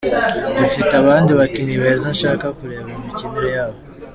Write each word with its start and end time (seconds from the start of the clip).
Dufite 0.57 0.93
abandi 1.01 1.31
bakinnyi 1.39 1.75
beza 1.83 2.07
nshaka 2.15 2.45
kureba 2.57 2.87
imikinire 2.95 3.49
yabo. 3.57 3.79